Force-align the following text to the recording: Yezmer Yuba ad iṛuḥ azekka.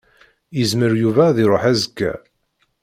Yezmer 0.57 0.91
Yuba 1.03 1.23
ad 1.27 1.37
iṛuḥ 1.43 1.63
azekka. 1.71 2.13